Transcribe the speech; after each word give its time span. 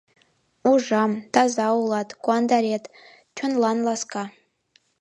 —Ужам, 0.69 1.11
таза 1.33 1.67
улат, 1.81 2.09
куандарет— 2.23 2.83
чонлан 3.37 3.77
ласка. 3.87 4.23